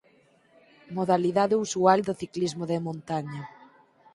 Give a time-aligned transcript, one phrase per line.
[0.97, 3.43] Modalidade usual do ciclismo de montaña.